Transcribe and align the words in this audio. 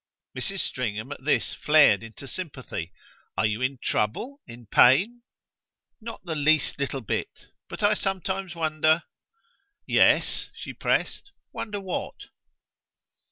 Mrs. 0.35 0.61
Stringham 0.61 1.11
at 1.11 1.23
this 1.23 1.53
flared 1.53 2.01
into 2.01 2.27
sympathy. 2.27 2.91
"Are 3.37 3.45
you 3.45 3.61
in 3.61 3.77
trouble 3.77 4.41
in 4.47 4.65
pain?" 4.65 5.21
"Not 6.01 6.21
the 6.23 6.33
least 6.33 6.79
little 6.79 7.01
bit. 7.01 7.45
But 7.69 7.83
I 7.83 7.93
sometimes 7.93 8.55
wonder!" 8.55 9.03
"Yes" 9.85 10.49
she 10.55 10.73
pressed: 10.73 11.31
"wonder 11.53 11.79
what?" 11.79 12.15